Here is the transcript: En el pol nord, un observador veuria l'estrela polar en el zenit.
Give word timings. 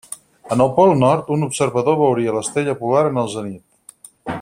En 0.53 0.63
el 0.63 0.71
pol 0.77 0.93
nord, 1.01 1.29
un 1.35 1.45
observador 1.49 1.99
veuria 2.01 2.35
l'estrela 2.39 2.77
polar 2.83 3.07
en 3.13 3.25
el 3.25 3.33
zenit. 3.39 4.07